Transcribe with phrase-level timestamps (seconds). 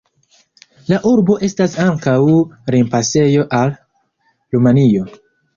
[0.91, 2.15] La urbo estas ankaŭ
[2.77, 3.77] limpasejo al
[4.57, 5.07] Rumanio.